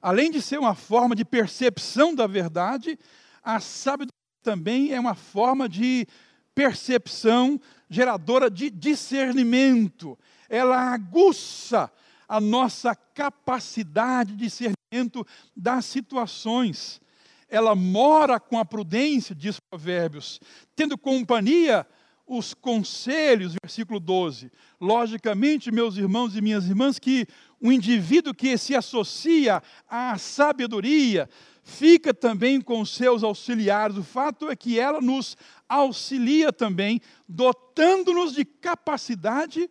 além 0.00 0.30
de 0.30 0.40
ser 0.40 0.56
uma 0.56 0.76
forma 0.76 1.16
de 1.16 1.24
percepção 1.24 2.14
da 2.14 2.28
verdade, 2.28 2.96
a 3.42 3.58
sabedoria 3.58 4.14
também 4.40 4.92
é 4.92 5.00
uma 5.00 5.16
forma 5.16 5.68
de 5.68 6.06
percepção 6.54 7.60
geradora 7.88 8.48
de 8.48 8.70
discernimento. 8.70 10.16
Ela 10.48 10.78
aguça 10.94 11.90
a 12.28 12.40
nossa 12.40 12.94
capacidade 12.94 14.36
de 14.36 14.44
discernimento 14.44 15.26
das 15.56 15.86
situações. 15.86 17.00
Ela 17.48 17.74
mora 17.74 18.38
com 18.38 18.56
a 18.60 18.64
prudência, 18.64 19.34
diz 19.34 19.58
Provérbios, 19.58 20.38
tendo 20.76 20.96
companhia 20.96 21.84
os 22.30 22.54
conselhos, 22.54 23.56
versículo 23.60 23.98
12. 23.98 24.52
Logicamente, 24.80 25.72
meus 25.72 25.96
irmãos 25.96 26.36
e 26.36 26.40
minhas 26.40 26.64
irmãs, 26.64 26.96
que 26.96 27.26
o 27.60 27.72
indivíduo 27.72 28.32
que 28.32 28.56
se 28.56 28.72
associa 28.76 29.60
à 29.88 30.16
sabedoria 30.16 31.28
fica 31.64 32.14
também 32.14 32.60
com 32.60 32.84
seus 32.86 33.24
auxiliares. 33.24 33.96
O 33.96 34.04
fato 34.04 34.48
é 34.48 34.54
que 34.54 34.78
ela 34.78 35.00
nos 35.00 35.36
auxilia 35.68 36.52
também, 36.52 37.00
dotando-nos 37.28 38.32
de 38.32 38.44
capacidade 38.44 39.68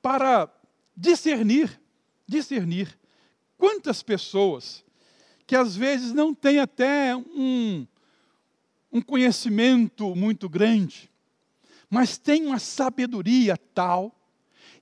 para 0.00 0.48
discernir, 0.96 1.80
discernir. 2.24 2.96
Quantas 3.58 4.00
pessoas 4.00 4.84
que 5.44 5.56
às 5.56 5.74
vezes 5.74 6.12
não 6.12 6.32
têm 6.32 6.60
até 6.60 7.16
um, 7.16 7.84
um 8.92 9.02
conhecimento 9.02 10.14
muito 10.14 10.48
grande, 10.48 11.10
mas 11.90 12.18
tem 12.18 12.46
uma 12.46 12.58
sabedoria 12.58 13.56
tal, 13.74 14.14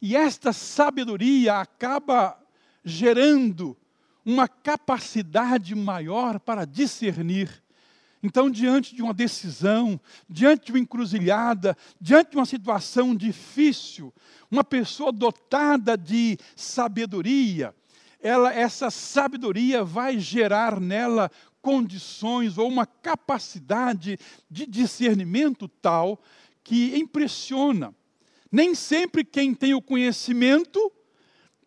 e 0.01 0.17
esta 0.17 0.53
sabedoria 0.53 1.61
acaba 1.61 2.39
gerando 2.85 3.77
uma 4.25 4.49
capacidade 4.49 5.75
maior 5.75 6.41
para 6.41 6.65
discernir. 6.65 7.63
Então, 8.23 8.49
diante 8.49 8.95
de 8.95 9.03
uma 9.03 9.13
decisão, 9.13 10.01
diante 10.29 10.67
de 10.67 10.73
uma 10.73 10.79
encruzilhada, 10.79 11.77
diante 12.01 12.31
de 12.31 12.37
uma 12.37 12.47
situação 12.47 13.17
difícil, 13.17 14.15
uma 14.49 14.63
pessoa 14.63 15.11
dotada 15.11 15.97
de 15.97 16.39
sabedoria, 16.55 17.75
ela, 18.21 18.55
essa 18.55 18.91
sabedoria 18.91 19.83
vai 19.83 20.21
gerar 20.21 20.81
nela 20.81 21.31
condições 21.61 22.59
ou 22.59 22.69
uma 22.69 22.87
capacidade 22.87 24.19
de 24.49 24.67
discernimento 24.67 25.67
tal 25.67 26.21
que 26.63 26.97
impressiona. 26.97 27.95
Nem 28.51 28.75
sempre 28.75 29.25
quem 29.25 29.55
tem 29.55 29.75
o 29.75 29.83
conhecimento 29.83 30.93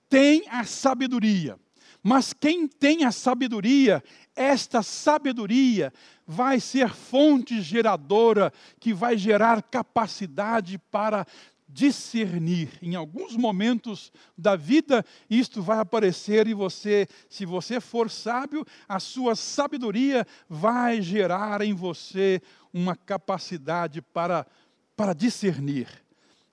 tem 0.09 0.43
a 0.49 0.63
sabedoria. 0.63 1.57
Mas 2.03 2.33
quem 2.33 2.67
tem 2.67 3.03
a 3.03 3.11
sabedoria, 3.11 4.03
esta 4.35 4.83
sabedoria 4.83 5.91
vai 6.27 6.59
ser 6.59 6.89
fonte 6.89 7.59
geradora 7.61 8.53
que 8.79 8.93
vai 8.93 9.17
gerar 9.17 9.63
capacidade 9.63 10.77
para 10.77 11.25
discernir. 11.67 12.69
Em 12.81 12.95
alguns 12.95 13.35
momentos 13.35 14.11
da 14.37 14.55
vida, 14.55 15.03
isto 15.27 15.63
vai 15.63 15.79
aparecer 15.79 16.47
e 16.47 16.53
você, 16.53 17.07
se 17.27 17.45
você 17.45 17.81
for 17.81 18.09
sábio, 18.09 18.63
a 18.87 18.99
sua 18.99 19.35
sabedoria 19.35 20.27
vai 20.47 21.01
gerar 21.01 21.61
em 21.61 21.73
você 21.73 22.39
uma 22.71 22.95
capacidade 22.95 24.01
para 24.01 24.45
para 24.95 25.13
discernir 25.13 25.87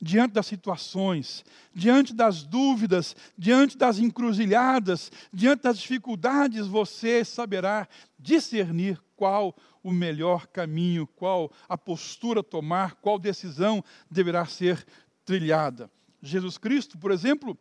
diante 0.03 0.33
das 0.33 0.47
situações, 0.47 1.45
diante 1.73 2.13
das 2.13 2.43
dúvidas, 2.43 3.15
diante 3.39 3.79
das 3.79 4.01
encruzilhadas, 4.01 5.13
diante 5.33 5.63
das 5.63 5.79
dificuldades, 5.79 6.67
você 6.67 7.25
saberá 7.25 7.87
discernir 8.19 9.01
qual 9.15 9.55
o 9.81 9.93
melhor 9.93 10.49
caminho, 10.49 11.07
qual 11.07 11.53
a 11.69 11.79
postura 11.79 12.43
tomar, 12.43 12.97
qual 12.97 13.17
decisão 13.17 13.83
deverá 14.11 14.45
ser 14.45 14.85
trilhada. 15.25 15.89
Jesus 16.21 16.59
Cristo, 16.59 16.99
por 16.99 17.13
exemplo, 17.13 17.57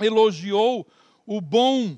elogiou 0.00 0.84
o 1.24 1.40
bom 1.40 1.96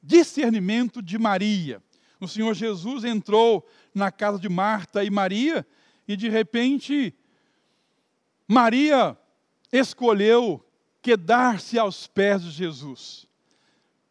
discernimento 0.00 1.02
de 1.02 1.18
Maria. 1.18 1.82
O 2.20 2.28
Senhor 2.28 2.54
Jesus 2.54 3.02
entrou 3.02 3.66
na 3.92 4.12
casa 4.12 4.38
de 4.38 4.48
Marta 4.48 5.02
e 5.02 5.10
Maria 5.10 5.66
e 6.06 6.16
de 6.16 6.28
repente 6.28 7.12
Maria 8.48 9.14
escolheu 9.70 10.64
quedar-se 11.02 11.78
aos 11.78 12.06
pés 12.06 12.42
de 12.42 12.50
Jesus. 12.50 13.28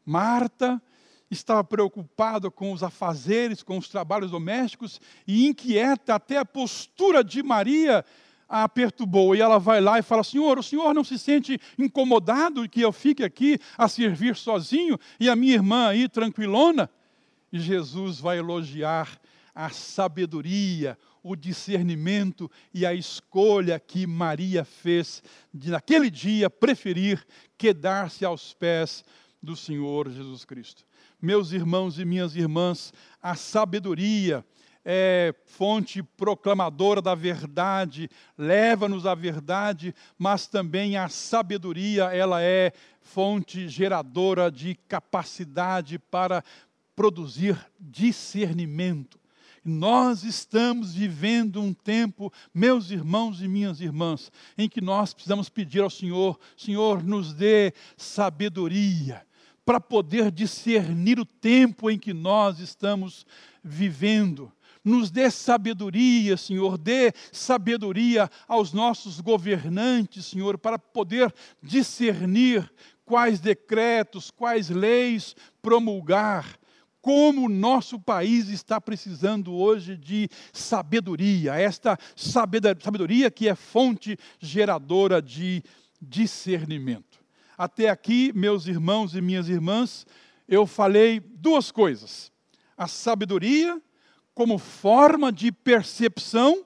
Marta 0.05 0.79
estava 1.29 1.63
preocupada 1.63 2.51
com 2.51 2.71
os 2.71 2.83
afazeres, 2.83 3.63
com 3.63 3.79
os 3.79 3.89
trabalhos 3.89 4.29
domésticos 4.29 5.01
e 5.27 5.47
inquieta, 5.47 6.13
até 6.13 6.37
a 6.37 6.45
postura 6.45 7.23
de 7.23 7.41
Maria 7.41 8.05
a 8.47 8.69
perturbou. 8.69 9.35
E 9.35 9.41
ela 9.41 9.59
vai 9.59 9.81
lá 9.81 9.99
e 9.99 10.03
fala: 10.03 10.23
Senhor, 10.23 10.59
o 10.59 10.63
senhor 10.63 10.93
não 10.93 11.03
se 11.03 11.17
sente 11.17 11.59
incomodado 11.77 12.69
que 12.69 12.81
eu 12.81 12.91
fique 12.91 13.23
aqui 13.23 13.59
a 13.75 13.87
servir 13.87 14.35
sozinho 14.35 14.97
e 15.19 15.29
a 15.29 15.35
minha 15.35 15.55
irmã 15.55 15.87
aí 15.87 16.07
tranquilona? 16.07 16.89
E 17.51 17.59
Jesus 17.59 18.19
vai 18.19 18.37
elogiar 18.37 19.19
a 19.57 19.71
sabedoria, 19.71 20.95
o 21.23 21.35
discernimento 21.35 22.49
e 22.71 22.85
a 22.85 22.93
escolha 22.93 23.79
que 23.79 24.05
Maria 24.05 24.63
fez 24.63 25.23
de, 25.51 25.71
naquele 25.71 26.11
dia, 26.11 26.47
preferir 26.47 27.25
quedar-se 27.57 28.23
aos 28.23 28.53
pés 28.53 29.03
do 29.41 29.55
Senhor 29.55 30.11
Jesus 30.11 30.45
Cristo. 30.45 30.85
Meus 31.19 31.53
irmãos 31.53 31.97
e 31.97 32.05
minhas 32.05 32.35
irmãs, 32.35 32.93
a 33.19 33.33
sabedoria 33.33 34.45
é 34.85 35.33
fonte 35.43 36.03
proclamadora 36.03 37.01
da 37.01 37.15
verdade, 37.15 38.07
leva-nos 38.37 39.07
à 39.07 39.15
verdade, 39.15 39.91
mas 40.19 40.45
também 40.45 40.97
a 40.97 41.09
sabedoria, 41.09 42.13
ela 42.13 42.43
é 42.43 42.71
fonte 43.01 43.67
geradora 43.67 44.51
de 44.51 44.75
capacidade 44.87 45.97
para 45.97 46.43
produzir 46.95 47.57
discernimento. 47.79 49.17
Nós 49.69 50.23
estamos 50.23 50.93
vivendo 50.95 51.61
um 51.61 51.73
tempo, 51.73 52.31
meus 52.53 52.89
irmãos 52.89 53.41
e 53.41 53.49
minhas 53.49 53.81
irmãs, 53.81 54.31
em 54.57 54.69
que 54.69 54.79
nós 54.79 55.13
precisamos 55.13 55.49
pedir 55.49 55.81
ao 55.81 55.89
Senhor: 55.89 56.39
Senhor, 56.55 57.03
nos 57.03 57.33
dê 57.33 57.73
sabedoria 57.97 59.27
para 59.65 59.81
poder 59.81 60.31
discernir 60.31 61.19
o 61.19 61.25
tempo 61.25 61.91
em 61.91 61.99
que 61.99 62.13
nós 62.13 62.59
estamos 62.59 63.25
vivendo. 63.61 64.49
Nos 64.85 65.11
dê 65.11 65.29
sabedoria, 65.29 66.37
Senhor, 66.37 66.77
dê 66.77 67.11
sabedoria 67.33 68.31
aos 68.47 68.71
nossos 68.71 69.19
governantes, 69.19 70.27
Senhor, 70.27 70.57
para 70.57 70.79
poder 70.79 71.35
discernir 71.61 72.71
quais 73.03 73.41
decretos, 73.41 74.31
quais 74.31 74.69
leis 74.69 75.35
promulgar 75.61 76.57
como 77.07 77.45
o 77.45 77.49
nosso 77.49 77.97
país 77.97 78.49
está 78.49 78.81
precisando 78.81 79.53
hoje 79.53 79.95
de 79.95 80.27
sabedoria, 80.51 81.55
esta 81.55 81.97
sabedoria 82.17 83.31
que 83.31 83.47
é 83.47 83.55
fonte 83.55 84.19
geradora 84.41 85.21
de 85.21 85.63
discernimento. 86.01 87.23
Até 87.57 87.87
aqui, 87.89 88.33
meus 88.35 88.67
irmãos 88.67 89.15
e 89.15 89.21
minhas 89.21 89.47
irmãs, 89.47 90.05
eu 90.49 90.67
falei 90.67 91.21
duas 91.21 91.71
coisas: 91.71 92.29
a 92.77 92.89
sabedoria 92.89 93.81
como 94.33 94.57
forma 94.57 95.31
de 95.31 95.49
percepção 95.49 96.65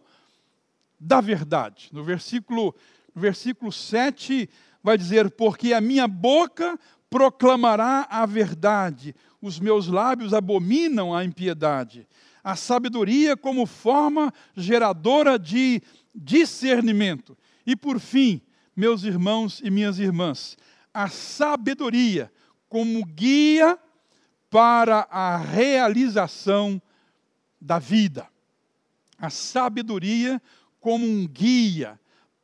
da 0.99 1.21
verdade. 1.21 1.87
No 1.91 2.03
versículo, 2.03 2.73
no 3.13 3.21
versículo 3.21 3.71
7 3.71 4.49
vai 4.81 4.97
dizer: 4.97 5.29
Porque 5.29 5.71
a 5.71 5.79
minha 5.79 6.07
boca 6.07 6.79
proclamará 7.11 8.07
a 8.09 8.25
verdade, 8.25 9.13
os 9.41 9.59
meus 9.59 9.87
lábios 9.87 10.33
abominam 10.33 11.13
a 11.13 11.25
impiedade. 11.25 12.07
A 12.41 12.55
sabedoria 12.55 13.35
como 13.35 13.65
forma 13.65 14.33
geradora 14.55 15.37
de 15.37 15.83
discernimento. 16.15 17.37
E 17.67 17.75
por 17.75 17.99
fim, 17.99 18.41
meus 18.73 19.03
irmãos 19.03 19.61
e 19.61 19.69
minhas 19.69 19.99
irmãs, 19.99 20.57
a 20.93 21.09
sabedoria 21.09 22.31
como 22.69 23.05
guia 23.05 23.77
para 24.49 25.05
a 25.11 25.35
realização 25.35 26.81
da 27.59 27.77
vida. 27.77 28.25
A 29.19 29.29
sabedoria 29.29 30.41
como 30.79 31.05
um 31.05 31.27
guia 31.27 31.99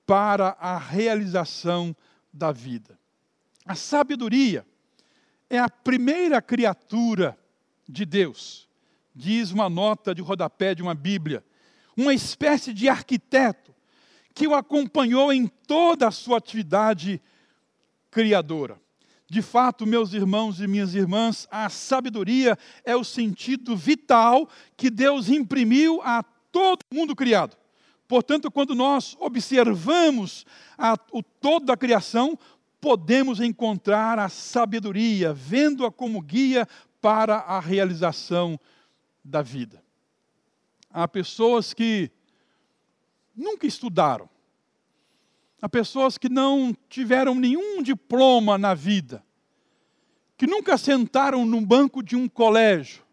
para 0.06 0.58
a 0.60 0.78
realização 0.78 1.96
da 2.34 2.52
vida. 2.52 2.97
A 3.68 3.76
sabedoria 3.76 4.66
é 5.50 5.60
a 5.60 5.70
primeira 5.70 6.42
criatura 6.42 7.38
de 7.88 8.06
Deus, 8.06 8.68
diz 9.14 9.52
uma 9.52 9.70
nota 9.70 10.16
de 10.16 10.22
rodapé 10.22 10.74
de 10.74 10.82
uma 10.82 10.96
Bíblia, 10.96 11.44
uma 11.96 12.14
espécie 12.14 12.74
de 12.74 12.88
arquiteto 12.88 13.76
que 14.34 14.48
o 14.48 14.56
acompanhou 14.56 15.34
em 15.34 15.48
toda 15.48 16.08
a 16.08 16.12
sua 16.12 16.38
atividade 16.38 17.22
criadora. 18.10 18.80
De 19.30 19.42
fato, 19.42 19.86
meus 19.86 20.14
irmãos 20.14 20.62
e 20.62 20.68
minhas 20.68 20.96
irmãs, 20.96 21.46
a 21.52 21.68
sabedoria 21.68 22.58
é 22.86 22.96
o 22.96 23.04
sentido 23.04 23.76
vital 23.76 24.48
que 24.78 24.90
Deus 24.90 25.28
imprimiu 25.28 26.02
a 26.04 26.24
todo 26.52 26.86
mundo 26.90 27.14
criado. 27.14 27.58
Portanto, 28.08 28.50
quando 28.50 28.74
nós 28.74 29.18
observamos 29.20 30.46
a, 30.78 30.98
o 31.12 31.22
todo 31.22 31.66
da 31.66 31.76
criação, 31.76 32.40
podemos 32.88 33.42
encontrar 33.42 34.18
a 34.18 34.30
sabedoria, 34.30 35.34
vendo-a 35.34 35.92
como 35.92 36.22
guia 36.22 36.66
para 37.02 37.36
a 37.36 37.60
realização 37.60 38.58
da 39.22 39.42
vida. 39.42 39.84
Há 40.90 41.06
pessoas 41.06 41.74
que 41.74 42.10
nunca 43.36 43.68
estudaram, 43.68 44.30
há 45.62 45.68
pessoas 45.68 46.18
que 46.18 46.30
não 46.30 46.74
tiveram 46.88 47.36
nenhum 47.36 47.84
diploma 47.84 48.58
na 48.58 48.74
vida, 48.74 49.22
que 50.38 50.48
nunca 50.48 50.78
sentaram 50.78 51.46
num 51.46 51.66
banco 51.66 52.02
de 52.02 52.16
um 52.16 52.30
colégio, 52.30 53.04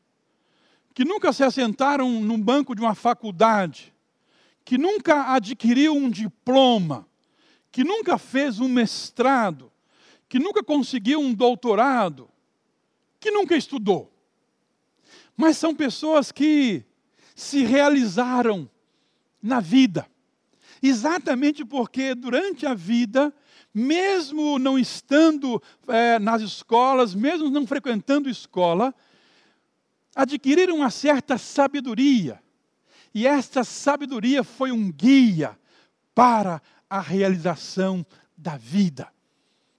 que 0.94 1.04
nunca 1.04 1.32
se 1.32 1.42
assentaram 1.42 2.20
num 2.20 2.40
banco 2.40 2.76
de 2.76 2.80
uma 2.80 2.94
faculdade, 2.94 3.92
que 4.64 4.78
nunca 4.78 5.34
adquiriu 5.34 5.96
um 5.96 6.08
diploma, 6.08 7.08
que 7.74 7.82
nunca 7.82 8.16
fez 8.16 8.60
um 8.60 8.68
mestrado, 8.68 9.68
que 10.28 10.38
nunca 10.38 10.62
conseguiu 10.62 11.18
um 11.18 11.34
doutorado, 11.34 12.30
que 13.18 13.32
nunca 13.32 13.56
estudou. 13.56 14.12
Mas 15.36 15.56
são 15.56 15.74
pessoas 15.74 16.30
que 16.30 16.84
se 17.34 17.64
realizaram 17.64 18.70
na 19.42 19.58
vida. 19.58 20.06
Exatamente 20.80 21.64
porque 21.64 22.14
durante 22.14 22.64
a 22.64 22.74
vida, 22.74 23.34
mesmo 23.74 24.56
não 24.56 24.78
estando 24.78 25.60
é, 25.88 26.20
nas 26.20 26.42
escolas, 26.42 27.12
mesmo 27.12 27.50
não 27.50 27.66
frequentando 27.66 28.30
escola, 28.30 28.94
adquiriram 30.14 30.76
uma 30.76 30.90
certa 30.90 31.36
sabedoria. 31.36 32.40
E 33.12 33.26
esta 33.26 33.64
sabedoria 33.64 34.44
foi 34.44 34.70
um 34.70 34.92
guia 34.92 35.58
para 36.14 36.62
a 36.88 37.00
realização 37.00 38.04
da 38.36 38.56
vida. 38.56 39.08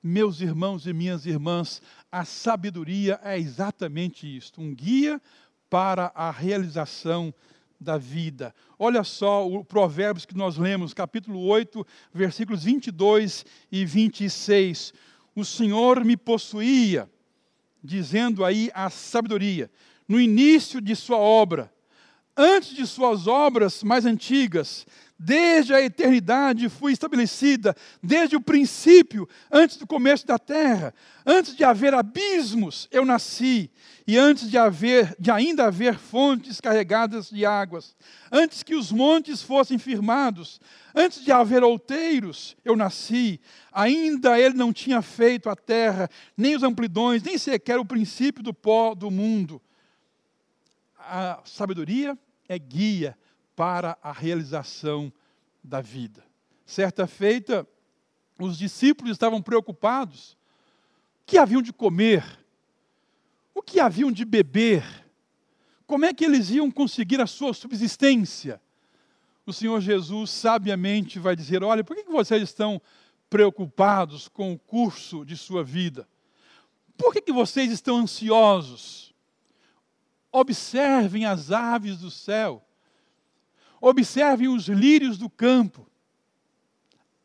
Meus 0.01 0.39
irmãos 0.39 0.85
e 0.85 0.93
minhas 0.93 1.25
irmãs, 1.25 1.81
a 2.11 2.23
sabedoria 2.23 3.19
é 3.23 3.37
exatamente 3.39 4.37
isto, 4.37 4.61
um 4.61 4.73
guia 4.73 5.21
para 5.69 6.11
a 6.13 6.29
realização 6.29 7.33
da 7.79 7.97
vida. 7.97 8.53
Olha 8.77 9.03
só 9.03 9.47
o 9.47 9.63
Provérbios 9.63 10.25
que 10.25 10.37
nós 10.37 10.57
lemos, 10.57 10.93
capítulo 10.93 11.41
8, 11.45 11.85
versículos 12.13 12.63
22 12.63 13.45
e 13.71 13.85
26. 13.85 14.93
O 15.35 15.43
Senhor 15.43 16.05
me 16.05 16.15
possuía, 16.15 17.09
dizendo 17.83 18.45
aí 18.45 18.71
a 18.73 18.89
sabedoria, 18.89 19.69
no 20.07 20.19
início 20.19 20.79
de 20.79 20.95
sua 20.95 21.17
obra, 21.17 21.73
antes 22.37 22.75
de 22.75 22.85
suas 22.85 23.27
obras 23.27 23.83
mais 23.83 24.05
antigas, 24.05 24.85
desde 25.17 25.73
a 25.73 25.81
eternidade 25.81 26.67
fui 26.67 26.91
estabelecida, 26.91 27.75
desde 28.03 28.35
o 28.35 28.41
princípio, 28.41 29.27
antes 29.49 29.77
do 29.77 29.87
começo 29.87 30.27
da 30.27 30.37
terra, 30.37 30.93
antes 31.25 31.55
de 31.55 31.63
haver 31.63 31.93
abismos, 31.93 32.87
eu 32.91 33.05
nasci, 33.05 33.71
e 34.05 34.17
antes 34.17 34.49
de 34.49 34.57
haver, 34.57 35.15
de 35.17 35.31
ainda 35.31 35.65
haver 35.65 35.97
fontes 35.97 36.59
carregadas 36.59 37.29
de 37.29 37.45
águas, 37.45 37.95
antes 38.31 38.61
que 38.61 38.75
os 38.75 38.91
montes 38.91 39.41
fossem 39.41 39.77
firmados, 39.77 40.59
antes 40.93 41.23
de 41.23 41.31
haver 41.31 41.63
outeiros, 41.63 42.55
eu 42.63 42.75
nasci, 42.75 43.39
ainda 43.71 44.37
ele 44.37 44.55
não 44.55 44.73
tinha 44.73 45.01
feito 45.01 45.49
a 45.49 45.55
terra, 45.55 46.09
nem 46.35 46.55
os 46.55 46.63
amplidões, 46.63 47.23
nem 47.23 47.37
sequer 47.37 47.79
o 47.79 47.85
princípio 47.85 48.43
do 48.43 48.53
pó 48.53 48.93
do 48.93 49.09
mundo. 49.09 49.61
A 50.99 51.39
sabedoria 51.45 52.17
é 52.49 52.59
guia 52.59 53.17
para 53.55 53.97
a 54.01 54.11
realização 54.11 55.11
da 55.63 55.81
vida. 55.81 56.23
Certa 56.65 57.07
feita, 57.07 57.67
os 58.39 58.57
discípulos 58.57 59.11
estavam 59.11 59.41
preocupados. 59.41 60.37
O 61.21 61.25
que 61.25 61.37
haviam 61.37 61.61
de 61.61 61.71
comer? 61.71 62.23
O 63.53 63.61
que 63.61 63.79
haviam 63.79 64.11
de 64.11 64.25
beber? 64.25 64.83
Como 65.87 66.05
é 66.05 66.13
que 66.13 66.25
eles 66.25 66.49
iam 66.49 66.69
conseguir 66.69 67.21
a 67.21 67.27
sua 67.27 67.53
subsistência? 67.53 68.61
O 69.45 69.53
Senhor 69.53 69.79
Jesus 69.79 70.31
sabiamente 70.31 71.19
vai 71.19 71.35
dizer: 71.35 71.63
Olha, 71.63 71.83
por 71.83 71.95
que 71.95 72.03
vocês 72.03 72.41
estão 72.41 72.81
preocupados 73.29 74.27
com 74.27 74.53
o 74.53 74.59
curso 74.59 75.23
de 75.23 75.37
sua 75.37 75.63
vida? 75.63 76.07
Por 76.97 77.13
que 77.13 77.31
vocês 77.31 77.71
estão 77.71 77.97
ansiosos? 77.97 79.13
Observem 80.31 81.25
as 81.25 81.51
aves 81.51 81.97
do 81.99 82.09
céu 82.09 82.64
Observem 83.87 84.47
os 84.47 84.67
lírios 84.67 85.15
do 85.15 85.29
campo. 85.29 85.87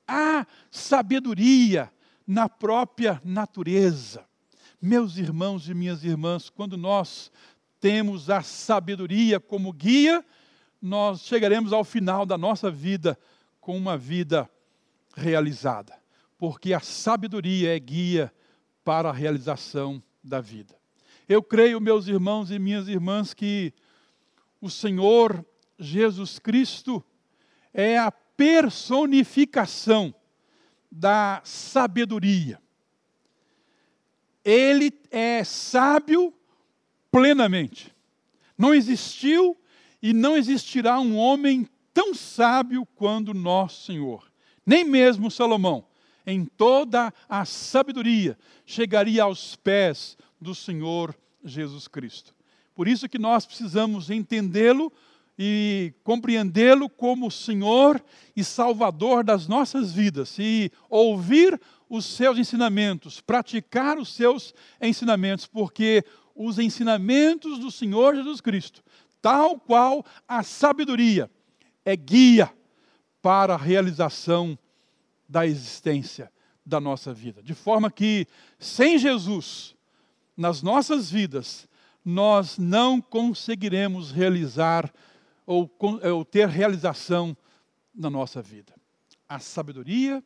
Há 0.07 0.47
sabedoria 0.71 1.91
na 2.27 2.51
própria 2.51 3.19
natureza. 3.25 4.27
Meus 4.79 5.17
irmãos 5.17 5.71
e 5.71 5.75
minhas 5.75 6.05
irmãs, 6.05 6.51
quando 6.51 6.77
nós 6.77 7.33
temos 7.81 8.29
a 8.29 8.43
sabedoria 8.43 9.41
como 9.41 9.73
guia, 9.73 10.23
nós 10.83 11.23
chegaremos 11.23 11.73
ao 11.73 11.83
final 11.83 12.27
da 12.27 12.37
nossa 12.37 12.71
vida 12.71 13.19
com 13.59 13.75
uma 13.75 13.97
vida 13.97 14.47
realizada, 15.17 15.99
porque 16.37 16.75
a 16.75 16.81
sabedoria 16.81 17.75
é 17.75 17.79
guia 17.79 18.31
para 18.85 19.09
a 19.09 19.15
realização 19.15 20.03
da 20.23 20.43
vida. 20.43 20.77
Eu 21.27 21.43
creio, 21.43 21.81
meus 21.81 22.07
irmãos 22.07 22.51
e 22.51 22.59
minhas 22.59 22.87
irmãs, 22.87 23.33
que 23.33 23.73
o 24.61 24.69
Senhor 24.69 25.43
Jesus 25.81 26.39
Cristo 26.39 27.03
é 27.73 27.99
a 27.99 28.13
personificação 28.13 30.15
da 30.91 31.41
sabedoria. 31.45 32.61
Ele 34.45 34.93
é 35.11 35.45
sábio 35.45 36.33
plenamente. 37.11 37.95
Não 38.57 38.75
existiu 38.75 39.57
e 40.03 40.13
não 40.13 40.37
existirá 40.37 40.99
um 41.01 41.17
homem 41.17 41.69
tão 41.93 42.15
sábio 42.15 42.87
quanto 42.95 43.35
nosso 43.35 43.87
Senhor. 43.87 44.31
Nem 44.65 44.85
mesmo 44.85 45.31
Salomão, 45.31 45.87
em 46.27 46.45
toda 46.45 47.13
a 47.29 47.45
sabedoria, 47.45 48.39
chegaria 48.65 49.23
aos 49.23 49.57
pés 49.57 50.17
do 50.41 50.55
Senhor 50.55 51.15
Jesus 51.45 51.89
Cristo. 51.89 52.35
Por 52.75 52.89
isso 52.89 53.09
que 53.09 53.19
nós 53.19 53.45
precisamos 53.45 54.11
entendê-lo 54.11 54.93
e 55.43 55.95
compreendê-lo 56.05 56.87
como 56.87 57.31
Senhor 57.31 58.05
e 58.37 58.45
Salvador 58.45 59.25
das 59.25 59.49
nossas 59.49 59.91
vidas 59.91 60.39
e 60.39 60.71
ouvir 60.87 61.59
os 61.89 62.05
seus 62.05 62.37
ensinamentos, 62.37 63.23
praticar 63.23 63.97
os 63.97 64.13
seus 64.15 64.53
ensinamentos, 64.83 65.47
porque 65.47 66.05
os 66.35 66.59
ensinamentos 66.59 67.59
do 67.59 67.71
Senhor 67.71 68.15
Jesus 68.15 68.43
Cristo, 68.43 68.83
tal 69.23 69.59
qual 69.59 70.05
a 70.29 70.43
sabedoria, 70.43 71.31
é 71.87 71.97
guia 71.97 72.53
para 73.23 73.55
a 73.55 73.59
realização 73.59 74.59
da 75.27 75.47
existência 75.47 76.31
da 76.67 76.79
nossa 76.79 77.15
vida. 77.15 77.43
De 77.43 77.55
forma 77.55 77.91
que, 77.91 78.27
sem 78.59 78.99
Jesus, 78.99 79.75
nas 80.37 80.61
nossas 80.61 81.11
vidas, 81.11 81.67
nós 82.05 82.59
não 82.59 83.01
conseguiremos 83.01 84.11
realizar 84.11 84.93
ou, 85.51 85.69
ou 85.81 86.25
ter 86.25 86.47
realização 86.47 87.37
na 87.93 88.09
nossa 88.09 88.41
vida. 88.41 88.73
A 89.29 89.41
sabedoria 89.41 90.23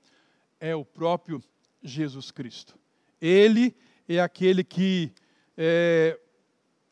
é 0.60 0.76
o 0.76 0.84
próprio 0.84 1.42
Jesus 1.82 2.30
Cristo. 2.30 2.78
Ele 3.18 3.74
é 4.06 4.20
aquele 4.20 4.62
que 4.62 5.10
é, 5.56 6.20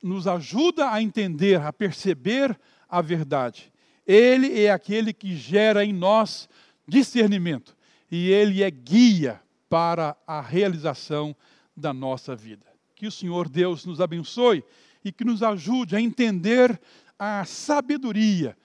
nos 0.02 0.26
ajuda 0.26 0.90
a 0.90 1.02
entender, 1.02 1.60
a 1.60 1.70
perceber 1.74 2.58
a 2.88 3.02
verdade. 3.02 3.70
Ele 4.06 4.64
é 4.64 4.70
aquele 4.70 5.12
que 5.12 5.36
gera 5.36 5.84
em 5.84 5.92
nós 5.92 6.48
discernimento. 6.88 7.76
E 8.10 8.30
ele 8.30 8.62
é 8.62 8.70
guia 8.70 9.42
para 9.68 10.16
a 10.26 10.40
realização 10.40 11.36
da 11.76 11.92
nossa 11.92 12.34
vida. 12.34 12.64
Que 12.94 13.06
o 13.06 13.12
Senhor 13.12 13.46
Deus 13.46 13.84
nos 13.84 14.00
abençoe 14.00 14.64
e 15.04 15.12
que 15.12 15.22
nos 15.22 15.42
ajude 15.42 15.94
a 15.94 16.00
entender 16.00 16.80
a 17.24 17.44
sabedoria 17.44 18.58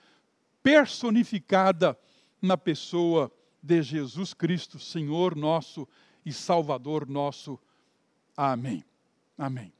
personificada 0.63 1.95
na 2.41 2.57
pessoa 2.57 3.31
de 3.61 3.83
Jesus 3.83 4.33
Cristo, 4.33 4.79
Senhor 4.79 5.35
nosso 5.35 5.87
e 6.25 6.33
Salvador 6.33 7.07
nosso. 7.07 7.59
Amém. 8.35 8.83
Amém. 9.37 9.76